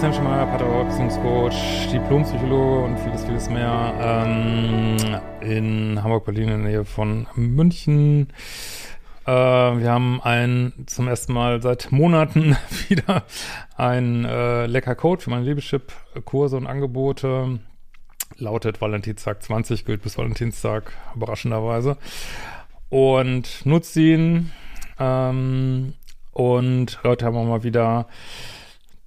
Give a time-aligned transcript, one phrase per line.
[0.00, 4.96] Christian Schemeier, Pater, Beziehungscoach, Diplompsychologe und vieles, vieles mehr ähm,
[5.42, 8.28] in Hamburg, Berlin in der Nähe von München.
[9.26, 12.56] Äh, wir haben ein zum ersten Mal seit Monaten
[12.88, 13.24] wieder
[13.76, 17.58] ein äh, lecker Code für meine Liebeschip-Kurse und Angebote.
[18.38, 21.98] Lautet Valentinstag 20, gilt bis Valentinstag, überraschenderweise.
[22.88, 24.50] Und nutzt ihn.
[24.98, 25.92] Ähm,
[26.32, 28.06] und heute haben wir mal wieder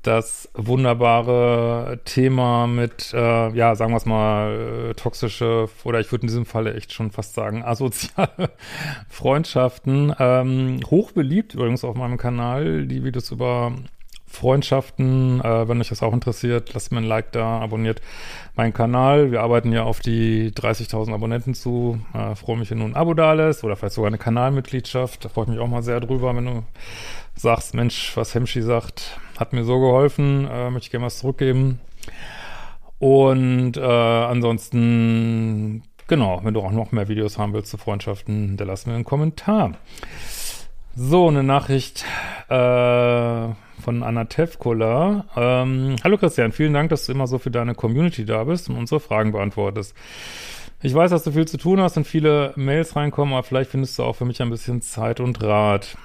[0.03, 6.23] das wunderbare Thema mit, äh, ja, sagen wir es mal, äh, toxische oder ich würde
[6.23, 8.51] in diesem Falle echt schon fast sagen asoziale
[9.09, 10.13] Freundschaften.
[10.19, 13.73] Ähm, hochbeliebt übrigens auf meinem Kanal, die Videos über
[14.33, 15.41] Freundschaften.
[15.41, 18.01] Äh, wenn euch das auch interessiert, lasst mir ein Like da, abonniert
[18.55, 19.31] meinen Kanal.
[19.31, 21.99] Wir arbeiten ja auf die 30.000 Abonnenten zu.
[22.13, 25.23] Äh, freue mich, wenn du ein Abo da lässt oder vielleicht sogar eine Kanalmitgliedschaft.
[25.23, 26.63] Da freue ich mich auch mal sehr drüber, wenn du
[27.35, 31.79] sagst, Mensch, was Hemschi sagt, hat mir so geholfen, äh, möchte ich gerne was zurückgeben.
[32.99, 38.67] Und äh, ansonsten, genau, wenn du auch noch mehr Videos haben willst zu Freundschaften, dann
[38.67, 39.73] lass mir einen Kommentar.
[40.95, 42.05] So, eine Nachricht
[42.49, 43.47] äh,
[43.83, 45.25] von Anna Tevkola.
[45.35, 48.77] Ähm, Hallo Christian, vielen Dank, dass du immer so für deine Community da bist und
[48.77, 49.95] unsere Fragen beantwortest.
[50.81, 53.97] Ich weiß, dass du viel zu tun hast und viele Mails reinkommen, aber vielleicht findest
[53.97, 55.97] du auch für mich ein bisschen Zeit und Rat.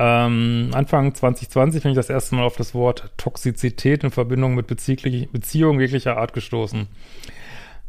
[0.00, 4.68] Ähm, Anfang 2020 bin ich das erste Mal auf das Wort Toxizität in Verbindung mit
[4.68, 6.86] Beziehungen jeglicher Art gestoßen.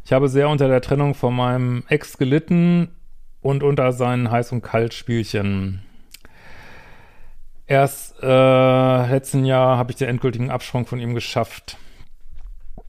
[0.04, 2.88] Ich habe sehr unter der Trennung von meinem Ex gelitten
[3.42, 5.82] und unter seinen Heiß- und Kaltspielchen.
[7.68, 11.76] Erst äh, letzten Jahr habe ich den endgültigen Absprung von ihm geschafft.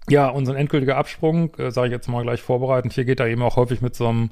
[0.10, 3.44] Ja, unseren endgültiger Absprung, äh, sage ich jetzt mal gleich vorbereitend, hier geht er eben
[3.44, 4.32] auch häufig mit so einem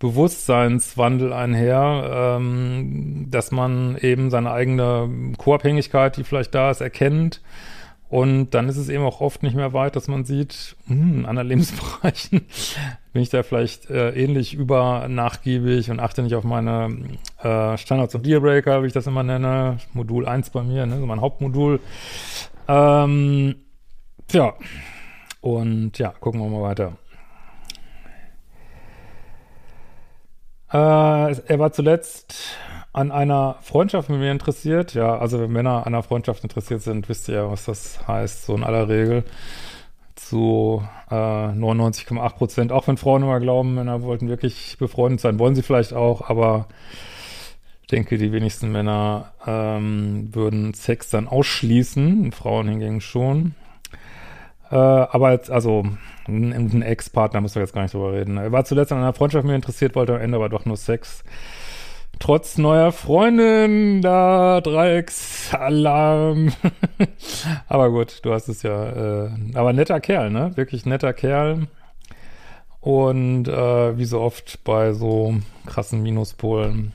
[0.00, 7.42] Bewusstseinswandel einher, ähm, dass man eben seine eigene Co-Abhängigkeit, die vielleicht da ist, erkennt.
[8.08, 11.26] Und dann ist es eben auch oft nicht mehr weit, dass man sieht, hm, in
[11.26, 12.40] anderen Lebensbereichen
[13.12, 18.14] bin ich da vielleicht äh, ähnlich über nachgiebig und achte nicht auf meine äh, Standards
[18.14, 19.78] und Dealbreaker, wie ich das immer nenne.
[19.92, 21.78] Modul 1 bei mir, ne, so mein Hauptmodul.
[22.66, 23.54] Ähm,
[24.26, 24.54] tja,
[25.42, 26.96] und ja, gucken wir mal weiter.
[30.72, 32.56] Äh, er war zuletzt
[32.92, 34.94] an einer Freundschaft mit mir interessiert.
[34.94, 38.46] Ja, also wenn Männer an einer Freundschaft interessiert sind, wisst ihr ja, was das heißt,
[38.46, 39.24] so in aller Regel.
[40.16, 45.54] Zu äh, 99,8 Prozent, auch wenn Frauen immer glauben, Männer wollten wirklich befreundet sein, wollen
[45.54, 46.68] sie vielleicht auch, aber
[47.82, 53.54] ich denke, die wenigsten Männer ähm, würden Sex dann ausschließen, Frauen hingegen schon.
[54.70, 55.84] Äh, aber als, also
[56.28, 58.36] ein, ein Ex-Partner müssen wir jetzt gar nicht drüber reden.
[58.36, 61.24] Er war zuletzt an einer Freundschaft mir interessiert, wollte am Ende aber doch nur Sex.
[62.18, 66.52] Trotz neuer Freundin, da Dreiecksalarm.
[67.68, 69.24] aber gut, du hast es ja.
[69.24, 70.52] Äh, aber netter Kerl, ne?
[70.54, 71.66] Wirklich netter Kerl.
[72.80, 75.34] Und äh, wie so oft bei so
[75.66, 76.92] krassen Minuspolen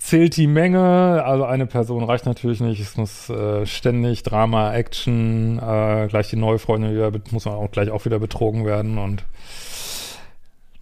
[0.00, 1.22] zählt die Menge.
[1.24, 2.80] Also eine Person reicht natürlich nicht.
[2.80, 7.70] Es muss äh, ständig Drama, Action, äh, gleich die neue Freundin wieder, muss man auch
[7.70, 9.24] gleich auch wieder betrogen werden und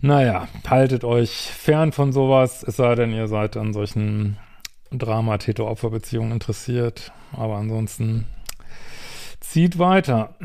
[0.00, 4.36] naja, haltet euch fern von sowas, es sei denn, ihr seid an solchen
[4.92, 7.10] Drama-Täter-Opfer-Beziehungen interessiert.
[7.36, 8.26] Aber ansonsten
[9.40, 10.36] zieht weiter.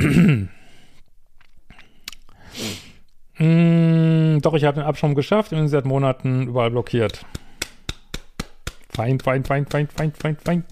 [3.37, 7.23] mm, doch, ich habe den Abschaum geschafft und bin seit Monaten überall blockiert.
[8.95, 10.63] Fein, fein, fein, fein, fein, fein, fein.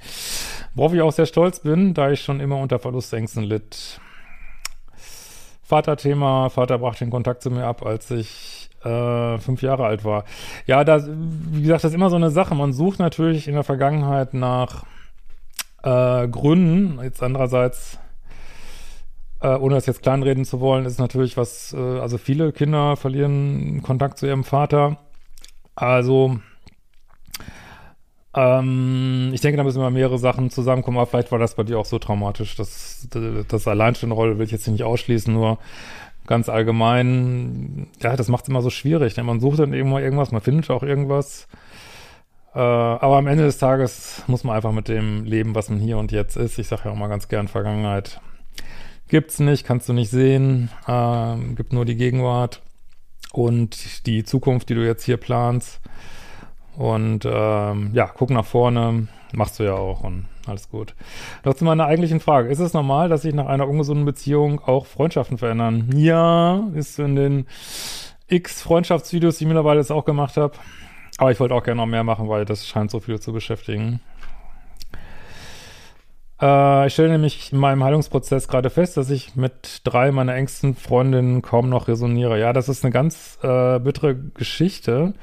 [0.76, 4.00] Worauf ich auch sehr stolz bin, da ich schon immer unter Verlustängsten litt.
[5.64, 10.26] Vaterthema, Vater brachte den Kontakt zu mir ab, als ich äh, fünf Jahre alt war.
[10.66, 12.54] Ja, da, wie gesagt, das ist immer so eine Sache.
[12.56, 14.84] Man sucht natürlich in der Vergangenheit nach
[15.84, 17.02] äh, Gründen.
[17.02, 17.98] Jetzt andererseits,
[19.40, 23.82] äh, ohne das jetzt kleinreden zu wollen, ist natürlich was, äh, also viele Kinder verlieren
[23.82, 24.98] Kontakt zu ihrem Vater.
[25.74, 26.40] Also
[28.34, 31.78] ähm, ich denke, da müssen immer mehrere Sachen zusammenkommen, aber vielleicht war das bei dir
[31.80, 32.56] auch so traumatisch.
[32.56, 35.58] dass das Alleinstellenrolle will ich jetzt nicht ausschließen, nur
[36.28, 39.16] ganz allgemein, ja, das macht es immer so schwierig.
[39.16, 41.48] Denn man sucht dann irgendwo irgendwas, man findet auch irgendwas.
[42.54, 45.98] Äh, aber am Ende des Tages muss man einfach mit dem leben, was man hier
[45.98, 46.58] und jetzt ist.
[46.58, 48.22] Ich sage ja auch mal ganz gern, Vergangenheit
[49.10, 52.62] gibt's nicht, kannst du nicht sehen, äh, gibt nur die Gegenwart
[53.34, 55.82] und die Zukunft, die du jetzt hier planst.
[56.78, 60.96] Und ähm, ja, guck nach vorne, machst du ja auch und alles gut.
[61.44, 62.50] Doch zu meiner eigentlichen Frage.
[62.50, 65.90] Ist es normal, dass sich nach einer ungesunden Beziehung auch Freundschaften verändern?
[65.96, 67.46] Ja, ist in den
[68.28, 70.54] x Freundschaftsvideos, die ich mittlerweile jetzt auch gemacht habe.
[71.18, 74.00] Aber ich wollte auch gerne noch mehr machen, weil das scheint so viel zu beschäftigen.
[76.42, 80.76] Äh, ich stelle nämlich in meinem Heilungsprozess gerade fest, dass ich mit drei meiner engsten
[80.76, 82.40] Freundinnen kaum noch resoniere.
[82.40, 85.14] Ja, das ist eine ganz äh, bittere Geschichte.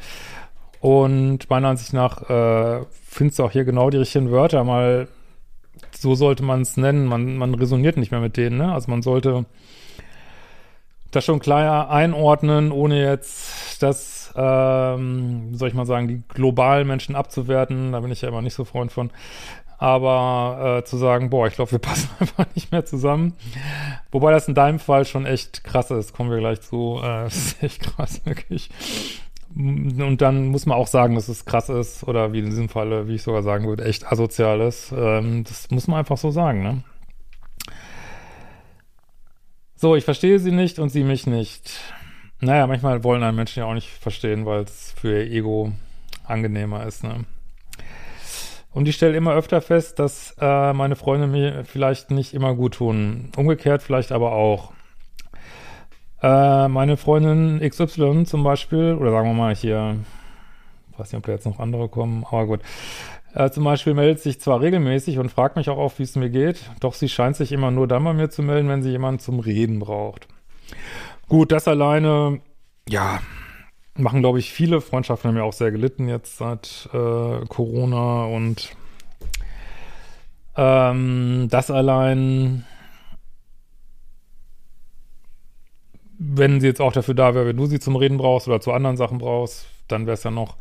[0.80, 4.62] Und meiner Ansicht nach äh, findest du auch hier genau die richtigen Wörter.
[4.64, 5.08] Mal
[5.96, 7.06] so sollte man es nennen.
[7.06, 8.58] Man, man resoniert nicht mehr mit denen.
[8.58, 8.72] Ne?
[8.72, 9.46] Also man sollte
[11.10, 17.16] das schon klar einordnen, ohne jetzt das, ähm, soll ich mal sagen, die globalen Menschen
[17.16, 17.92] abzuwerten.
[17.92, 19.10] Da bin ich ja immer nicht so Freund von.
[19.80, 23.34] Aber äh, zu sagen, boah, ich glaube, wir passen einfach nicht mehr zusammen.
[24.10, 26.98] Wobei das in deinem Fall schon echt krass ist, kommen wir gleich zu.
[26.98, 28.70] Äh, das ist echt krass, wirklich.
[29.54, 33.08] Und dann muss man auch sagen, dass es krass ist, oder wie in diesem Falle,
[33.08, 34.92] wie ich sogar sagen würde, echt asozial ist.
[34.96, 36.84] Ähm, das muss man einfach so sagen, ne?
[39.74, 41.80] So, ich verstehe sie nicht und sie mich nicht.
[42.40, 45.72] Naja, manchmal wollen einen Menschen ja auch nicht verstehen, weil es für ihr Ego
[46.24, 47.24] angenehmer ist, ne?
[48.70, 52.74] Und ich stelle immer öfter fest, dass äh, meine Freunde mir vielleicht nicht immer gut
[52.74, 53.32] tun.
[53.36, 54.72] Umgekehrt vielleicht aber auch.
[56.22, 59.96] Äh, meine Freundin XY zum Beispiel, oder sagen wir mal hier,
[60.96, 62.60] weiß nicht, ob da jetzt noch andere kommen, aber gut.
[63.34, 66.30] Äh, zum Beispiel meldet sich zwar regelmäßig und fragt mich auch oft, wie es mir
[66.30, 69.20] geht, doch sie scheint sich immer nur dann bei mir zu melden, wenn sie jemanden
[69.20, 70.26] zum Reden braucht.
[71.28, 72.40] Gut, das alleine,
[72.88, 73.20] ja,
[73.94, 78.70] machen, glaube ich, viele Freundschaften haben ja auch sehr gelitten jetzt seit äh, Corona und
[80.56, 82.64] ähm, das allein
[86.18, 88.72] wenn sie jetzt auch dafür da wäre, wenn du sie zum Reden brauchst oder zu
[88.72, 90.56] anderen Sachen brauchst, dann wäre es ja noch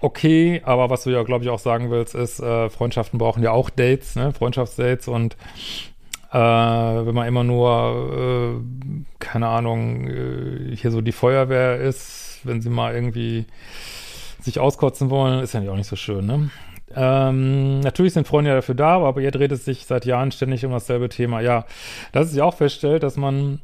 [0.00, 0.60] okay.
[0.64, 3.70] Aber was du ja, glaube ich, auch sagen willst, ist, äh, Freundschaften brauchen ja auch
[3.70, 4.32] Dates, ne?
[4.32, 5.36] Freundschaftsdates und
[6.32, 12.60] äh, wenn man immer nur, äh, keine Ahnung, äh, hier so die Feuerwehr ist, wenn
[12.60, 13.46] sie mal irgendwie
[14.40, 16.50] sich auskotzen wollen, ist ja auch nicht so schön, ne?
[16.94, 20.64] Ähm, natürlich sind Freunde ja dafür da, aber ihr dreht es sich seit Jahren ständig
[20.64, 21.40] um dasselbe Thema.
[21.40, 21.64] Ja,
[22.12, 23.60] dass es sich auch feststellt, dass man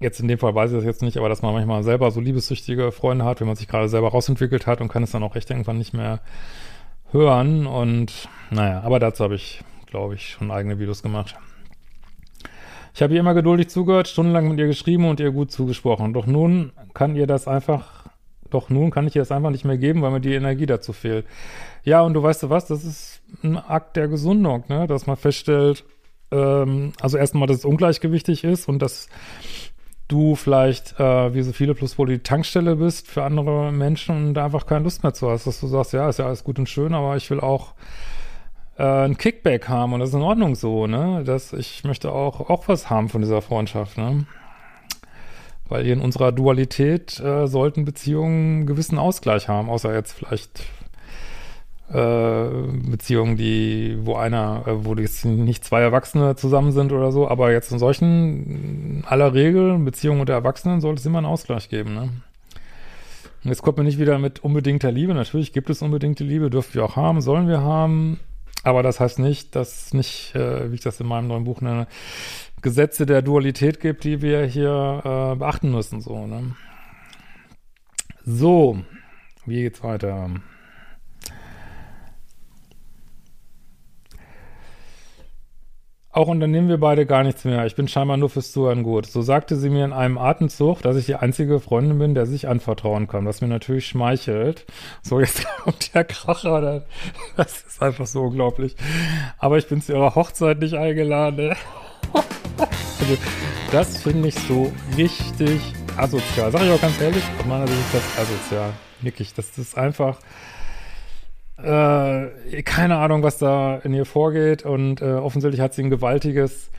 [0.00, 2.20] jetzt in dem Fall weiß ich das jetzt nicht, aber dass man manchmal selber so
[2.20, 5.34] liebessüchtige Freunde hat, wenn man sich gerade selber rausentwickelt hat und kann es dann auch
[5.34, 6.20] recht irgendwann nicht mehr
[7.12, 7.66] hören.
[7.66, 11.36] Und naja, aber dazu habe ich, glaube ich, schon eigene Videos gemacht.
[12.94, 16.12] Ich habe ihr immer geduldig zugehört, stundenlang mit ihr geschrieben und ihr gut zugesprochen.
[16.12, 18.08] Doch nun kann ihr das einfach,
[18.48, 20.92] doch nun kann ich ihr das einfach nicht mehr geben, weil mir die Energie dazu
[20.92, 21.26] fehlt.
[21.84, 24.86] Ja, und du weißt du was, das ist ein Akt der Gesundung, ne?
[24.86, 25.84] dass man feststellt,
[26.32, 29.08] ähm, also erstmal, dass es ungleichgewichtig ist und dass
[30.10, 34.66] du vielleicht, äh, wie so viele Pluspole, die Tankstelle bist für andere Menschen und einfach
[34.66, 36.94] keine Lust mehr zu hast, dass du sagst, ja, ist ja alles gut und schön,
[36.94, 37.74] aber ich will auch
[38.78, 41.22] äh, ein Kickback haben und das ist in Ordnung so, ne?
[41.24, 44.26] Dass ich möchte auch, auch was haben von dieser Freundschaft, ne?
[45.68, 50.64] Weil in unserer Dualität äh, sollten Beziehungen einen gewissen Ausgleich haben, außer jetzt vielleicht
[51.92, 52.48] äh,
[52.88, 57.52] Beziehungen, die, wo einer, äh, wo jetzt nicht zwei Erwachsene zusammen sind oder so, aber
[57.52, 62.10] jetzt in solchen aller Regel Beziehungen unter Erwachsenen sollte es immer einen Ausgleich geben, ne?
[63.42, 65.14] Und jetzt kommt man nicht wieder mit unbedingter Liebe.
[65.14, 68.20] Natürlich gibt es unbedingte Liebe, dürfen wir auch haben, sollen wir haben.
[68.62, 71.86] Aber das heißt nicht, dass nicht, äh, wie ich das in meinem neuen Buch nenne,
[72.60, 76.54] Gesetze der Dualität gibt, die wir hier äh, beachten müssen, so, ne?
[78.26, 78.78] So,
[79.46, 80.28] wie geht's weiter?
[86.12, 87.64] Auch unternehmen wir beide gar nichts mehr.
[87.66, 89.06] Ich bin scheinbar nur fürs Zuhören gut.
[89.06, 92.48] So sagte sie mir in einem Atemzug, dass ich die einzige Freundin bin, der sich
[92.48, 94.66] anvertrauen kann, was mir natürlich schmeichelt.
[95.02, 96.82] So, jetzt kommt der Kracher.
[97.36, 98.74] Das ist einfach so unglaublich.
[99.38, 101.54] Aber ich bin zu ihrer Hochzeit nicht eingeladen.
[102.12, 103.16] Also,
[103.70, 105.60] das finde ich so richtig
[105.96, 106.50] asozial.
[106.50, 108.72] Sag ich auch ganz ehrlich, aus meiner Sicht ist das asozial.
[109.00, 110.18] Wirklich, das ist einfach
[111.62, 116.70] äh, keine Ahnung, was da in ihr vorgeht und äh, offensichtlich hat sie ein gewaltiges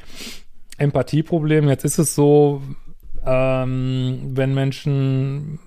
[0.77, 1.67] Empathieproblem.
[1.69, 2.61] Jetzt ist es so,
[3.25, 5.59] ähm, wenn Menschen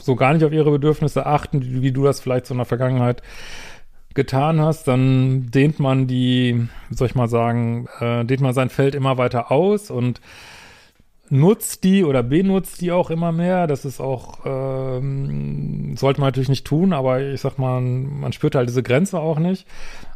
[0.00, 3.22] so gar nicht auf ihre Bedürfnisse achten, wie, du das vielleicht so in der Vergangenheit
[4.14, 8.94] getan hast, dann dehnt man die, soll ich mal sagen, äh, dehnt man sein Feld
[8.94, 10.20] immer weiter aus und
[11.30, 13.66] nutzt die oder benutzt die auch immer mehr.
[13.66, 18.54] Das ist auch, ähm, sollte man natürlich nicht tun, aber ich sag mal, man spürt
[18.54, 19.66] halt diese Grenze auch nicht.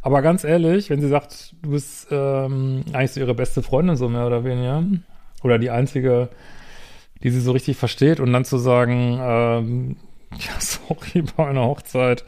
[0.01, 4.09] Aber ganz ehrlich, wenn sie sagt, du bist ähm, eigentlich so ihre beste Freundin, so
[4.09, 4.83] mehr oder weniger,
[5.43, 6.29] oder die einzige,
[7.23, 9.95] die sie so richtig versteht, und dann zu sagen, ähm,
[10.31, 12.23] ja, sorry, bei einer Hochzeit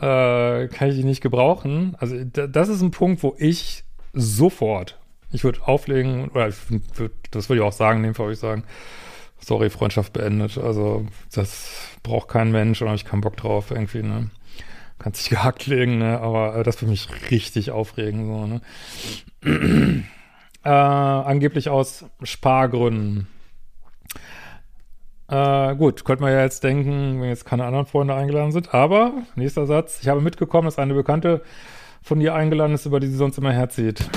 [0.00, 1.96] äh, kann ich die nicht gebrauchen.
[1.98, 4.98] Also das ist ein Punkt, wo ich sofort
[5.32, 6.52] ich würde auflegen, oder
[6.94, 8.64] würd, das würde ich auch sagen, in dem Fall würde ich sagen,
[9.40, 10.58] sorry, Freundschaft beendet.
[10.58, 11.70] Also das
[12.02, 14.30] braucht kein Mensch oder habe ich keinen Bock drauf irgendwie, ne?
[15.02, 16.20] kannst dich gehackt legen, ne?
[16.20, 18.60] aber äh, das für mich richtig aufregend, so, ne?
[20.64, 23.26] äh, angeblich aus Spargründen.
[25.28, 29.12] Äh, gut, könnte man ja jetzt denken, wenn jetzt keine anderen Freunde eingeladen sind, aber
[29.34, 31.42] nächster Satz, ich habe mitgekommen, dass eine Bekannte
[32.02, 34.08] von dir eingeladen ist, über die sie sonst immer herzieht.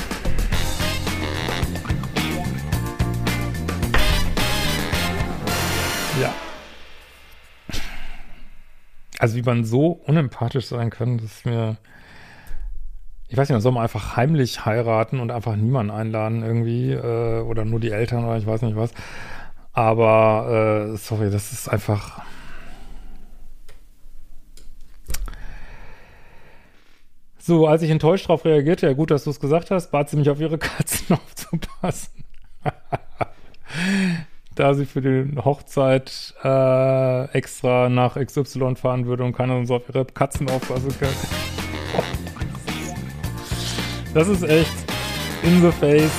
[9.26, 11.78] Also wie man so unempathisch sein kann, das ist mir.
[13.28, 17.42] Ich weiß nicht, man soll man einfach heimlich heiraten und einfach niemanden einladen irgendwie äh,
[17.42, 18.92] oder nur die Eltern oder ich weiß nicht was.
[19.74, 22.22] Aber äh, sorry, das ist einfach.
[27.40, 30.18] So, als ich enttäuscht darauf reagierte, ja gut, dass du es gesagt hast, bat sie
[30.18, 32.24] mich auf ihre Katzen aufzupassen.
[34.56, 39.84] Da sie für die Hochzeit äh, extra nach XY fahren würde und keiner uns auf
[39.90, 41.10] ihre Katzen aufpassen kann.
[44.14, 44.74] Das ist echt
[45.44, 46.12] in the face.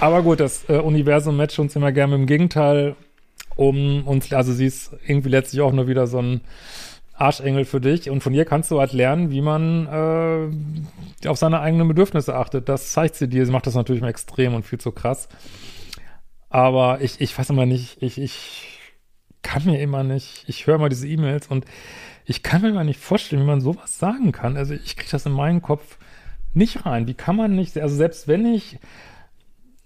[0.00, 2.96] Aber gut, das äh, Universum matcht uns immer gerne mit dem Gegenteil,
[3.56, 6.40] um uns, also sie ist irgendwie letztlich auch nur wieder so ein
[7.14, 11.60] Arschengel für dich und von ihr kannst du halt lernen, wie man äh, auf seine
[11.60, 12.68] eigenen Bedürfnisse achtet.
[12.68, 13.46] Das zeigt sie dir.
[13.46, 15.28] Sie macht das natürlich Extrem und viel zu krass.
[16.52, 18.68] Aber ich, ich weiß immer nicht, ich, ich
[19.40, 21.64] kann mir immer nicht, ich höre mal diese E-Mails und
[22.26, 24.58] ich kann mir immer nicht vorstellen, wie man sowas sagen kann.
[24.58, 25.96] Also ich kriege das in meinen Kopf
[26.52, 27.06] nicht rein.
[27.06, 28.78] Wie kann man nicht, also selbst wenn ich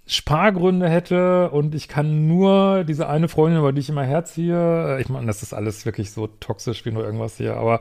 [0.09, 5.01] Spargründe hätte und ich kann nur diese eine Freundin, über die ich immer herziehe, äh,
[5.01, 7.81] ich meine, das ist alles wirklich so toxisch wie nur irgendwas hier, aber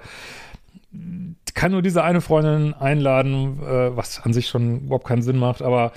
[1.56, 5.64] kann nur diese eine Freundin einladen, äh, was an sich schon überhaupt keinen Sinn macht,
[5.64, 5.92] aber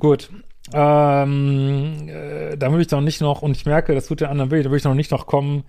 [0.00, 0.30] gut,
[0.72, 4.50] ähm, äh, da würde ich doch nicht noch, und ich merke, das tut der anderen
[4.50, 5.64] weh, da würde ich noch nicht noch kommen,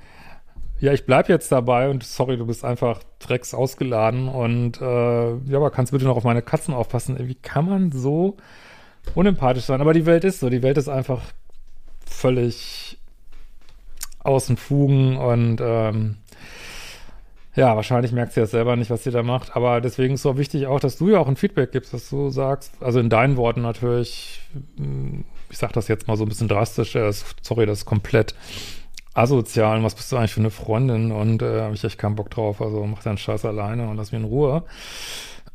[0.79, 5.57] ja, ich bleib jetzt dabei und sorry, du bist einfach drecks ausgeladen und äh, ja,
[5.57, 7.15] aber kannst bitte noch auf meine Katzen aufpassen.
[7.27, 8.35] Wie kann man so
[9.15, 9.79] unempathisch sein?
[9.79, 11.21] Aber die Welt ist so, die Welt ist einfach
[12.05, 12.99] völlig
[14.19, 16.17] außen Fugen und ähm,
[17.55, 19.55] ja, wahrscheinlich merkt sie das selber nicht, was sie da macht.
[19.55, 22.09] Aber deswegen ist es so wichtig auch, dass du ja auch ein Feedback gibst, dass
[22.09, 24.41] du sagst, also in deinen Worten natürlich,
[24.77, 26.97] hm, ich sag das jetzt mal so ein bisschen drastisch,
[27.41, 28.35] sorry, das ist komplett
[29.13, 29.77] asozial.
[29.77, 31.11] Und was bist du eigentlich für eine Freundin?
[31.11, 32.61] Und äh, habe ich echt keinen Bock drauf.
[32.61, 34.63] Also mach deinen Scheiß alleine und lass mich in Ruhe.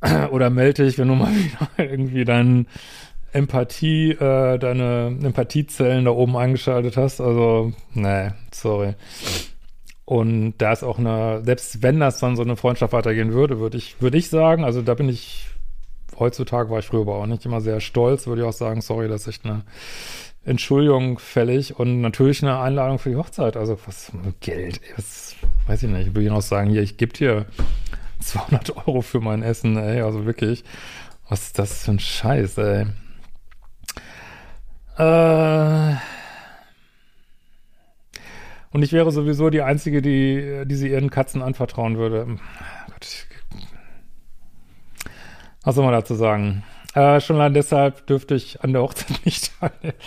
[0.31, 2.67] Oder melde dich, wenn du mal wieder irgendwie deinen
[3.33, 7.21] Empathie, äh, deine Empathiezellen da oben eingeschaltet hast.
[7.21, 8.95] Also, nee, sorry.
[10.11, 13.77] Und da ist auch eine, selbst wenn das dann so eine Freundschaft weitergehen würde, würde
[13.77, 15.47] ich, würde ich sagen, also da bin ich,
[16.19, 19.07] heutzutage war ich früher aber auch nicht immer sehr stolz, würde ich auch sagen, sorry,
[19.07, 19.63] das ist echt eine
[20.45, 23.57] Entschuldigung fällig und natürlich eine Einladung für die Hochzeit.
[23.57, 25.37] Also was, Geld, was,
[25.69, 27.47] weiß ich nicht, ich will Ihnen auch sagen, hier, ich gebe dir
[28.19, 30.65] 200 Euro für mein Essen, ey, also wirklich,
[31.29, 32.87] was ist das für ein Scheiß, ey.
[34.99, 35.95] Äh,
[38.73, 42.39] und ich wäre sowieso die Einzige, die, die sie ihren Katzen anvertrauen würde.
[42.87, 43.27] Gott.
[45.63, 46.63] Was soll man dazu sagen?
[46.95, 49.99] Äh, schon allein deshalb dürfte ich an der Hochzeit nicht teilnehmen.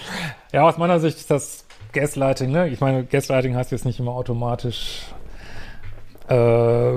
[0.52, 2.68] Ja, aus meiner Sicht ist das Gaslighting, ne?
[2.70, 5.04] Ich meine, Gaslighting heißt jetzt nicht immer automatisch,
[6.28, 6.94] äh,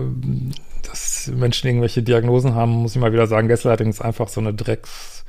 [0.83, 3.49] dass Menschen irgendwelche Diagnosen haben, muss ich mal wieder sagen.
[3.49, 5.25] Gaslighting ist einfach so eine Drecks-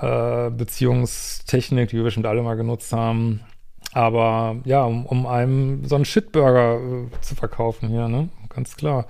[0.00, 3.40] äh, Beziehungstechnik, die wir bestimmt alle mal genutzt haben.
[3.94, 8.28] Aber ja, um, um einem so einen Shitburger äh, zu verkaufen hier, ne?
[8.48, 9.06] Ganz klar.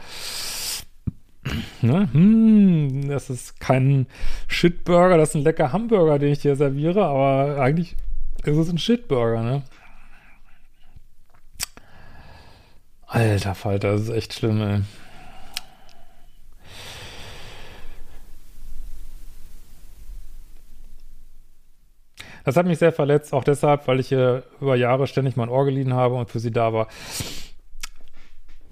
[1.81, 2.09] Ne?
[2.13, 4.07] Hm, das ist kein
[4.47, 7.97] Shitburger, das ist ein lecker Hamburger, den ich dir serviere, aber eigentlich
[8.45, 9.63] ist es ein Shitburger, ne?
[13.07, 14.83] Alter Falter, das ist echt schlimm, ey.
[22.45, 25.65] Das hat mich sehr verletzt, auch deshalb, weil ich hier über Jahre ständig mein Ohr
[25.65, 26.89] geliehen habe und für sie da war.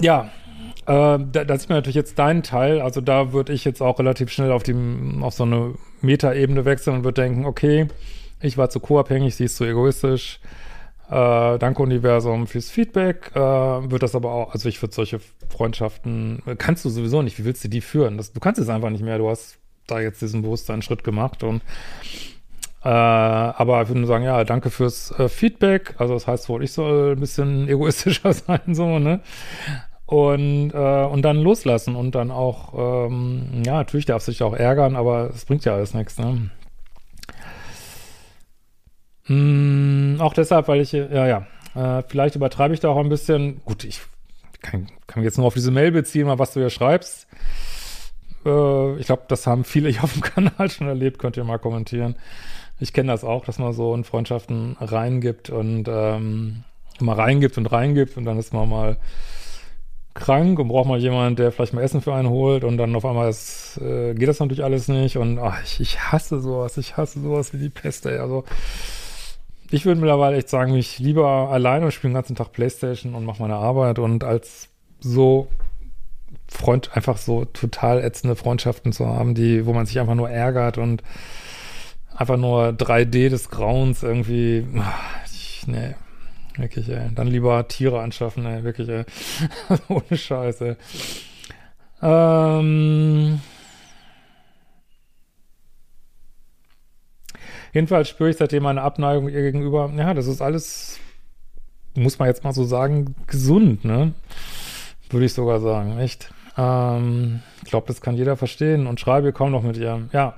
[0.00, 0.30] Ja,
[0.86, 2.80] äh, da, da sieht man natürlich jetzt deinen Teil.
[2.80, 4.74] Also da würde ich jetzt auch relativ schnell auf, die,
[5.20, 7.88] auf so eine Metaebene wechseln und würde denken, okay,
[8.40, 10.40] ich war zu co-abhängig, sie ist zu egoistisch.
[11.08, 13.30] Äh, danke Universum fürs Feedback.
[13.34, 17.44] Äh, wird das aber auch, also ich würde solche Freundschaften, kannst du sowieso nicht, wie
[17.44, 18.16] willst du die führen?
[18.16, 21.62] Das, du kannst es einfach nicht mehr, du hast da jetzt diesen Bewusstseinsschritt gemacht und
[22.84, 25.94] äh, aber ich würde nur sagen, ja, danke fürs äh, Feedback.
[25.98, 29.20] Also das heißt wohl, ich soll ein bisschen egoistischer sein, so, ne?
[30.06, 34.94] Und, äh, und dann loslassen und dann auch, ähm, ja, natürlich darf sich auch ärgern,
[34.94, 36.50] aber es bringt ja alles nichts, ne?
[39.28, 43.62] Mm, auch deshalb, weil ich, ja, ja, äh, vielleicht übertreibe ich da auch ein bisschen.
[43.64, 44.02] Gut, ich
[44.60, 47.26] kann, kann mich jetzt nur auf diese Mail beziehen, mal was du hier schreibst.
[48.44, 51.58] Äh, ich glaube, das haben viele hier auf dem Kanal schon erlebt, könnt ihr mal
[51.58, 52.16] kommentieren.
[52.82, 56.64] Ich kenne das auch, dass man so in Freundschaften reingibt und ähm,
[56.98, 58.96] mal reingibt und reingibt und dann ist man mal
[60.14, 63.04] krank und braucht mal jemand, der vielleicht mal Essen für einen holt und dann auf
[63.04, 66.96] einmal ist, äh, geht das natürlich alles nicht und ach, ich, ich hasse sowas, ich
[66.96, 68.18] hasse sowas wie die Pest, ey.
[68.18, 68.42] Also
[69.70, 73.40] ich würde mittlerweile echt sagen, mich lieber alleine spiele den ganzen Tag Playstation und mache
[73.40, 75.46] meine Arbeit und als so
[76.48, 80.78] Freund, einfach so total ätzende Freundschaften zu haben, die, wo man sich einfach nur ärgert
[80.78, 81.04] und
[82.14, 85.94] einfach nur 3D des Grauens irgendwie, ach, ich, nee,
[86.56, 87.08] Wirklich, ey.
[87.14, 88.62] Dann lieber Tiere anschaffen, ey.
[88.62, 89.04] Wirklich, ey.
[89.88, 90.76] Ohne Scheiße.
[92.02, 93.40] Ähm.
[97.72, 99.90] Jedenfalls spüre ich seitdem eine Abneigung ihr gegenüber.
[99.96, 100.98] Ja, das ist alles,
[101.94, 104.12] muss man jetzt mal so sagen, gesund, ne?
[105.08, 106.32] Würde ich sogar sagen, echt.
[106.58, 110.06] Ähm, ich glaube, das kann jeder verstehen und schreibe kaum noch mit ihr.
[110.12, 110.34] Ja.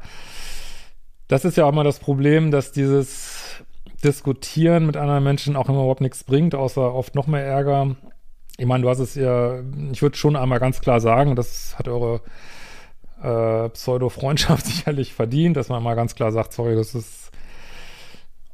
[1.29, 3.63] Das ist ja auch mal das Problem, dass dieses
[4.03, 7.97] Diskutieren mit anderen Menschen auch immer überhaupt nichts bringt, außer oft noch mehr Ärger.
[8.59, 11.89] Ich meine, du hast es ja, ich würde schon einmal ganz klar sagen, das hat
[11.89, 12.21] eure
[13.23, 17.31] äh, Pseudo-Freundschaft sicherlich verdient, dass man mal ganz klar sagt, sorry, das ist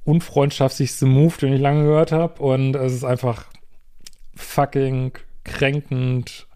[0.05, 3.47] unfreundschaftlichste Move, den ich lange gehört habe und es ist einfach
[4.35, 5.13] fucking
[5.45, 6.47] kränkend.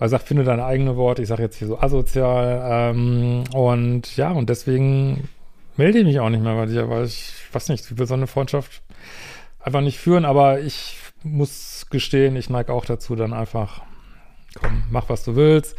[0.00, 4.30] Also sag, finde deine eigene Worte, ich sage jetzt hier so asozial ähm, und ja,
[4.30, 5.28] und deswegen
[5.76, 8.14] melde ich mich auch nicht mehr bei dir, weil ich weiß nicht, ich will so
[8.14, 8.80] eine Freundschaft
[9.60, 13.82] einfach nicht führen, aber ich muss gestehen, ich neige auch dazu, dann einfach,
[14.58, 15.76] komm, mach was du willst,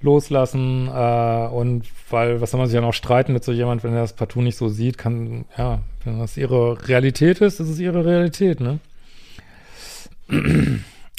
[0.00, 3.94] loslassen äh, und weil, was soll man sich ja noch streiten mit so jemand, wenn
[3.94, 7.78] er das partout nicht so sieht, kann, ja, wenn das ihre Realität ist, ist es
[7.78, 8.80] ihre Realität, ne?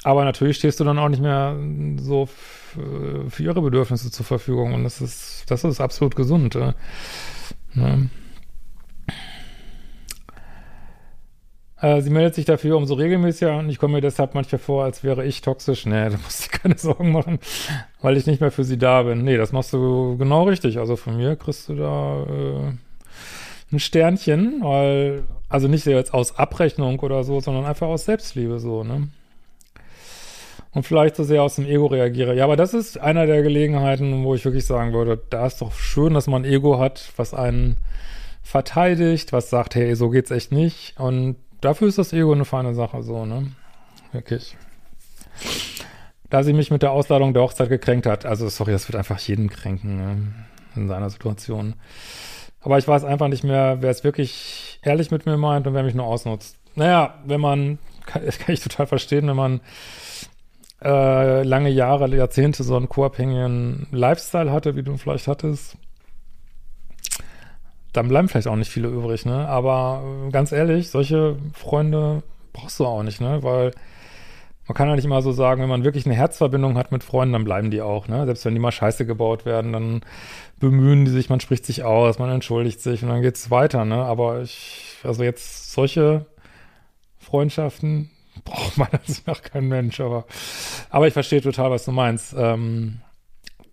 [0.04, 1.56] Aber natürlich stehst du dann auch nicht mehr
[1.98, 2.28] so
[3.30, 6.56] für ihre Bedürfnisse zur Verfügung und das ist, das ist absolut gesund.
[6.56, 6.74] Äh.
[7.74, 8.10] Ne?
[11.84, 15.04] Äh, sie meldet sich dafür umso regelmäßiger und ich komme mir deshalb manchmal vor, als
[15.04, 15.86] wäre ich toxisch.
[15.86, 17.40] Nee, da musst du keine Sorgen machen,
[18.02, 19.24] weil ich nicht mehr für sie da bin.
[19.24, 20.80] Nee, das machst du genau richtig.
[20.80, 22.72] Also von mir kriegst du da äh,
[23.74, 28.84] ein Sternchen, weil, also nicht jetzt aus Abrechnung oder so, sondern einfach aus Selbstliebe so,
[28.84, 29.10] ne?
[30.74, 32.36] Und vielleicht so sehr aus dem Ego reagiere.
[32.36, 35.74] Ja, aber das ist einer der Gelegenheiten, wo ich wirklich sagen würde, da ist doch
[35.74, 37.78] schön, dass man Ego hat, was einen
[38.42, 41.00] verteidigt, was sagt, hey, so geht's echt nicht.
[41.00, 43.52] Und dafür ist das Ego eine feine Sache, so, ne?
[44.12, 44.58] Wirklich.
[46.30, 49.20] Da sie mich mit der Ausladung der Hochzeit gekränkt hat, also sorry, das wird einfach
[49.20, 50.18] jeden kränken, ne?
[50.76, 51.76] In seiner Situation.
[52.62, 55.84] Aber ich weiß einfach nicht mehr, wer es wirklich ehrlich mit mir meint und wer
[55.84, 56.58] mich nur ausnutzt.
[56.76, 57.78] Naja, wenn man,
[58.14, 59.62] das kann ich total verstehen, wenn man
[60.84, 65.78] äh, lange Jahre, Jahrzehnte so einen co-abhängigen Lifestyle hatte, wie du vielleicht hattest,
[67.94, 69.48] dann bleiben vielleicht auch nicht viele übrig, ne?
[69.48, 73.44] Aber äh, ganz ehrlich, solche Freunde brauchst du auch nicht, ne?
[73.44, 73.72] Weil
[74.68, 77.34] man kann ja nicht immer so sagen, wenn man wirklich eine Herzverbindung hat mit Freunden,
[77.34, 78.26] dann bleiben die auch, ne?
[78.26, 80.02] Selbst wenn die mal scheiße gebaut werden, dann
[80.60, 84.04] bemühen die sich, man spricht sich aus, man entschuldigt sich und dann geht's weiter, ne?
[84.04, 86.26] Aber ich, also jetzt solche
[87.20, 88.10] Freundschaften
[88.44, 90.26] braucht man das nach kein Mensch, aber,
[90.90, 93.02] aber ich verstehe total, was du meinst, ähm,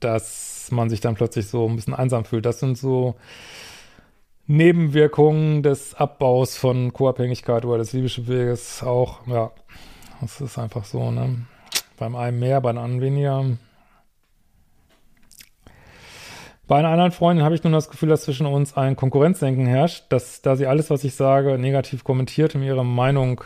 [0.00, 2.46] dass man sich dann plötzlich so ein bisschen einsam fühlt.
[2.46, 3.16] Das sind so,
[4.50, 9.52] Nebenwirkungen des Abbaus von Co-Abhängigkeit oder des Liebesweges auch, ja,
[10.20, 11.46] das ist einfach so, ne?
[11.96, 13.44] Beim einen mehr, beim anderen weniger.
[16.66, 20.06] Bei einer anderen Freundin habe ich nun das Gefühl, dass zwischen uns ein Konkurrenzdenken herrscht,
[20.08, 23.44] dass da sie alles, was ich sage, negativ kommentiert und ihre Meinung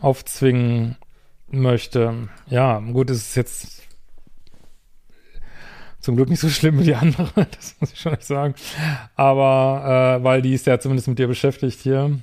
[0.00, 0.96] aufzwingen
[1.48, 2.28] möchte.
[2.46, 3.82] Ja, gut, es ist jetzt
[6.00, 8.54] zum Glück nicht so schlimm wie die andere, das muss ich schon nicht sagen.
[9.14, 12.18] Aber, äh, weil die ist ja zumindest mit dir beschäftigt hier.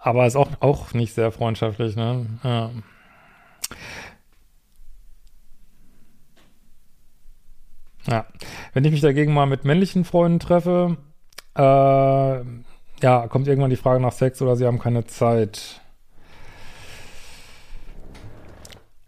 [0.00, 2.26] Aber ist auch, auch nicht sehr freundschaftlich, ne?
[2.42, 2.70] Ja.
[8.08, 8.26] Ja.
[8.72, 10.96] Wenn ich mich dagegen mal mit männlichen Freunden treffe,
[11.54, 15.80] äh, ja, kommt irgendwann die Frage nach Sex oder sie haben keine Zeit.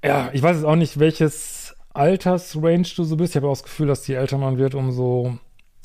[0.05, 3.33] Ja, ich weiß jetzt auch nicht, welches Altersrange du so bist.
[3.33, 5.39] Ich habe auch das Gefühl, dass je älter man wird, umso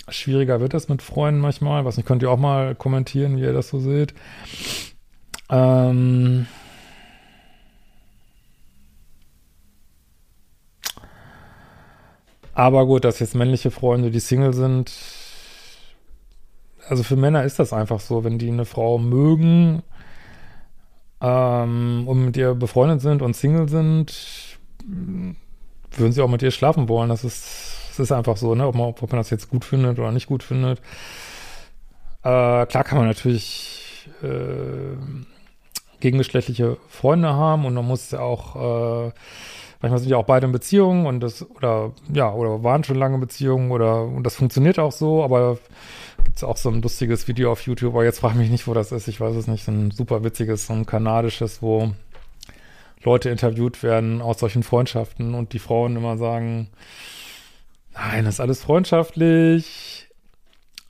[0.10, 1.86] schwieriger wird es mit Freunden manchmal.
[1.86, 4.14] Was nicht, könnt ihr auch mal kommentieren, wie ihr das so seht.
[5.50, 6.48] Ähm
[12.54, 14.92] Aber gut, dass jetzt männliche Freunde, die Single sind,
[16.90, 19.84] also für Männer ist das einfach so, wenn die eine Frau mögen,
[21.22, 24.58] ähm, und mit dir befreundet sind und Single sind,
[25.92, 27.10] würden sie auch mit dir schlafen wollen.
[27.10, 28.68] Das ist, das ist einfach so, ne?
[28.68, 30.80] Ob man, ob man das jetzt gut findet oder nicht gut findet.
[32.24, 34.96] Äh, klar kann man natürlich äh,
[36.00, 39.12] gegengeschlechtliche Freunde haben und man muss ja auch, äh,
[39.82, 43.18] manchmal sind ja auch beide in Beziehungen und das, oder ja, oder waren schon lange
[43.18, 45.58] Beziehungen oder und das funktioniert auch so, aber
[46.24, 48.68] gibt es auch so ein lustiges Video auf YouTube, aber jetzt frage ich mich nicht,
[48.68, 51.92] wo das ist, ich weiß es nicht, so ein super witziges, so ein kanadisches, wo
[53.04, 56.70] Leute interviewt werden aus solchen Freundschaften und die Frauen immer sagen,
[57.94, 60.08] nein, das ist alles freundschaftlich,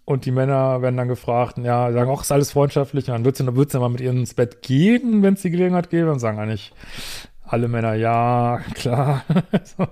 [0.07, 3.09] und die Männer werden dann gefragt, ja, sagen, auch ist alles freundschaftlich.
[3.09, 5.49] Und dann würdest du, würdest du mal mit ihnen ins Bett gehen, wenn es die
[5.49, 6.09] Gelegenheit gäbe.
[6.09, 6.71] Und sagen eigentlich
[7.47, 9.23] alle Männer, ja, klar.
[9.63, 9.87] so.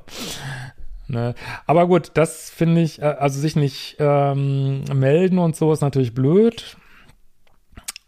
[1.07, 1.35] ne?
[1.65, 6.13] Aber gut, das finde ich, äh, also sich nicht ähm, melden und so ist natürlich
[6.13, 6.77] blöd.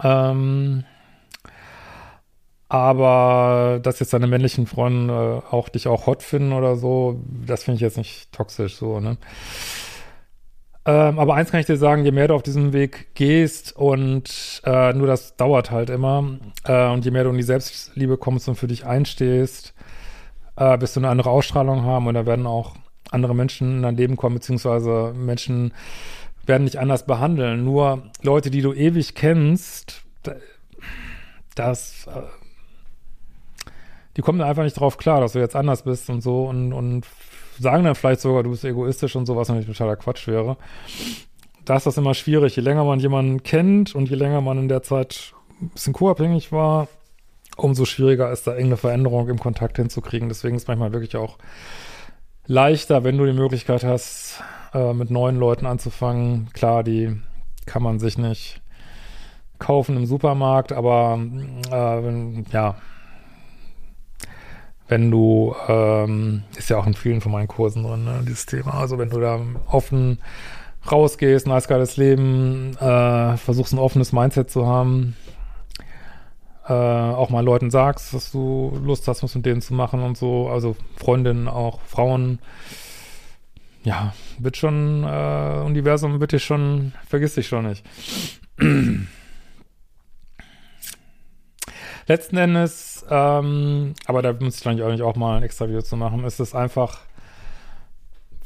[0.03, 0.83] Ähm,
[2.69, 7.63] aber dass jetzt deine männlichen Freunde äh, auch dich auch hot finden oder so, das
[7.63, 9.17] finde ich jetzt nicht toxisch so, ne?
[10.88, 14.62] Ähm, aber eins kann ich dir sagen, je mehr du auf diesem Weg gehst und
[14.63, 18.47] äh, nur das dauert halt immer äh, und je mehr du in die Selbstliebe kommst
[18.47, 19.73] und für dich einstehst,
[20.56, 22.76] äh, wirst du eine andere Ausstrahlung haben und da werden auch
[23.12, 25.73] andere Menschen in dein Leben kommen, beziehungsweise Menschen
[26.45, 27.65] werden dich anders behandeln.
[27.65, 30.04] Nur Leute, die du ewig kennst,
[31.54, 32.21] das, äh,
[34.15, 37.06] die kommen einfach nicht drauf klar, dass du jetzt anders bist und so und, und
[37.59, 40.57] sagen dann vielleicht sogar, du bist egoistisch und sowas, natürlich totaler Quatsch wäre.
[41.65, 42.55] Da ist das immer schwierig.
[42.55, 46.51] Je länger man jemanden kennt und je länger man in der Zeit ein bisschen co-abhängig
[46.51, 46.87] war,
[47.57, 50.29] umso schwieriger ist da irgendeine Veränderung im Kontakt hinzukriegen.
[50.29, 51.37] Deswegen ist manchmal wirklich auch
[52.45, 54.41] leichter, wenn du die Möglichkeit hast,
[54.73, 56.49] äh, mit neuen Leuten anzufangen.
[56.53, 57.19] Klar, die
[57.65, 58.61] kann man sich nicht
[59.59, 61.19] kaufen im Supermarkt, aber
[61.69, 62.75] äh, wenn, ja,
[64.88, 68.76] wenn du, ähm, ist ja auch in vielen von meinen Kursen drin, ne, dieses Thema.
[68.76, 70.19] Also wenn du da offen
[70.89, 75.15] rausgehst, ein geiles Leben, äh, versuchst ein offenes Mindset zu haben,
[76.67, 80.17] äh, auch mal Leuten sagst, dass du Lust hast, was mit denen zu machen und
[80.17, 82.39] so, also Freundinnen, auch Frauen,
[83.84, 87.86] ja, wird schon, äh, Universum wird dich schon, vergiss dich schon nicht.
[92.07, 96.23] Letzten Endes, ähm, aber da muss ich eigentlich auch mal ein extra Video zu machen,
[96.23, 97.01] ist es einfach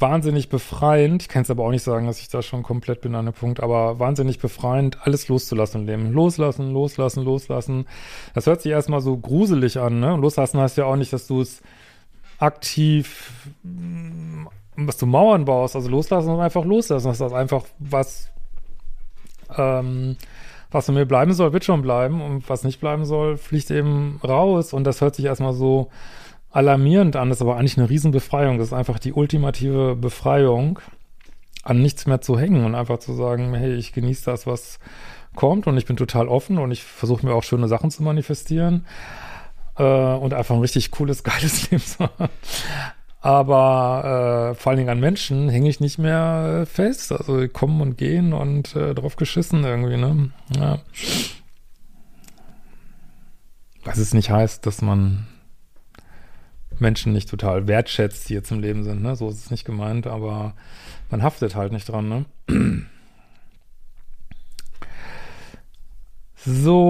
[0.00, 1.22] wahnsinnig befreiend.
[1.22, 3.34] Ich kann es aber auch nicht sagen, dass ich da schon komplett bin an dem
[3.34, 6.12] Punkt, aber wahnsinnig befreiend, alles loszulassen im Leben.
[6.12, 7.86] Loslassen, loslassen, loslassen.
[8.34, 10.12] Das hört sich erstmal so gruselig an, ne?
[10.12, 11.62] Und loslassen heißt ja auch nicht, dass du es
[12.38, 13.30] aktiv,
[14.76, 15.76] was du Mauern baust.
[15.76, 17.06] Also loslassen und einfach loslassen.
[17.06, 18.28] Das ist einfach was,
[19.56, 20.16] ähm,
[20.72, 24.20] was in mir bleiben soll, wird schon bleiben und was nicht bleiben soll, fliegt eben
[24.24, 25.90] raus und das hört sich erstmal so
[26.50, 28.58] alarmierend an, das ist aber eigentlich eine Riesenbefreiung.
[28.58, 30.78] Das ist einfach die ultimative Befreiung,
[31.62, 34.78] an nichts mehr zu hängen und einfach zu sagen, hey, ich genieße das, was
[35.34, 38.84] kommt und ich bin total offen und ich versuche mir auch schöne Sachen zu manifestieren
[39.78, 42.28] äh, und einfach ein richtig cooles, geiles Leben zu haben.
[43.24, 47.12] Aber äh, vor allen Dingen an Menschen hänge ich nicht mehr fest.
[47.12, 50.30] Also die kommen und gehen und äh, drauf geschissen irgendwie, ne?
[50.56, 50.80] Ja.
[53.84, 55.28] Was es nicht heißt, dass man
[56.80, 59.14] Menschen nicht total wertschätzt, die jetzt im Leben sind, ne?
[59.14, 60.54] So ist es nicht gemeint, aber
[61.08, 62.24] man haftet halt nicht dran, ne?
[66.44, 66.80] So.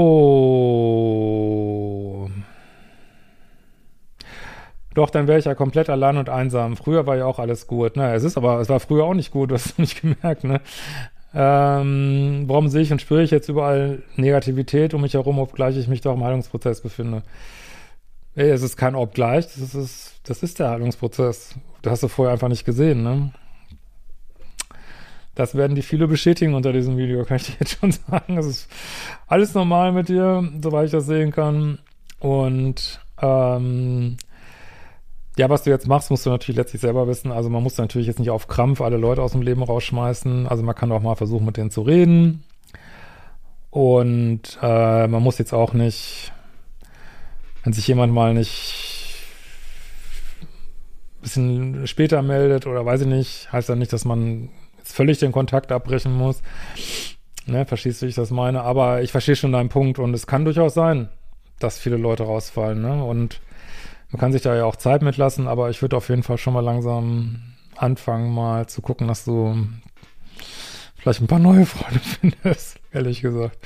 [4.95, 6.77] Doch, dann wäre ich ja komplett allein und einsam.
[6.77, 7.97] Früher war ja auch alles gut.
[7.97, 8.13] Ne?
[8.15, 10.61] Es ist aber, es war früher auch nicht gut, du hast es nicht gemerkt, ne?
[11.35, 15.89] Ähm, warum sehe ich und spüre ich jetzt überall Negativität um mich herum, obgleich ich
[15.89, 17.23] mich doch im Heilungsprozess befinde?
[18.35, 21.55] Ey, es ist kein obgleich, das ist, das ist der Heilungsprozess.
[21.81, 23.33] Das hast du vorher einfach nicht gesehen, ne?
[25.35, 28.37] Das werden die viele bestätigen unter diesem Video, kann ich dir jetzt schon sagen.
[28.37, 28.69] Es ist
[29.27, 31.79] alles normal mit dir, soweit ich das sehen kann.
[32.21, 34.19] Und ähm,
[35.37, 37.33] ja, was du jetzt machst, musst du natürlich letztlich selber wissen.
[37.33, 40.47] Also man muss natürlich jetzt nicht auf Krampf alle Leute aus dem Leben rausschmeißen.
[40.47, 42.45] Also man kann auch mal versuchen, mit denen zu reden.
[43.71, 46.33] Und äh, man muss jetzt auch nicht,
[47.65, 49.15] wenn sich jemand mal nicht
[50.43, 55.19] ein bisschen später meldet oder weiß ich nicht, heißt ja nicht, dass man jetzt völlig
[55.19, 56.43] den Kontakt abbrechen muss.
[57.47, 58.63] Ne, verstehst du, wie ich das meine?
[58.63, 61.09] Aber ich verstehe schon deinen Punkt und es kann durchaus sein,
[61.59, 62.83] dass viele Leute rausfallen.
[62.83, 63.03] Ne?
[63.03, 63.41] Und
[64.13, 66.53] man kann sich da ja auch Zeit mitlassen, aber ich würde auf jeden Fall schon
[66.53, 67.41] mal langsam
[67.77, 69.67] anfangen, mal zu gucken, dass du
[70.97, 73.59] vielleicht ein paar neue Freunde findest, ehrlich gesagt.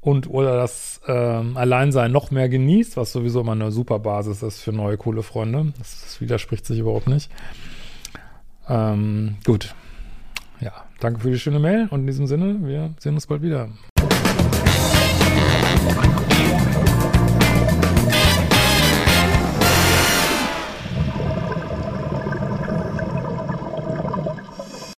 [0.00, 4.60] Und oder das ähm, Alleinsein noch mehr genießt, was sowieso immer eine super Basis ist
[4.60, 5.72] für neue coole Freunde.
[5.78, 7.30] Das, das widerspricht sich überhaupt nicht.
[8.68, 9.74] Ähm, gut.
[10.60, 13.68] Ja, danke für die schöne Mail und in diesem Sinne, wir sehen uns bald wieder.